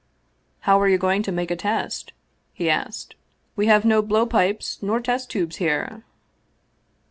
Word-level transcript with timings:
"How 0.65 0.81
are 0.81 0.87
you 0.87 0.97
going 0.97 1.21
to 1.21 1.31
make 1.31 1.51
a 1.51 1.55
test?" 1.55 2.11
he 2.55 2.71
asked." 2.71 3.13
We 3.55 3.67
have 3.67 3.85
no 3.85 4.01
blow 4.01 4.25
pipes 4.25 4.81
nor 4.81 4.99
test 4.99 5.29
tubes 5.29 5.57
here 5.57 6.01